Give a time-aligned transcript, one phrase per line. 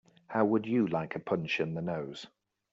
[0.29, 2.25] How would you like a punch in the nose?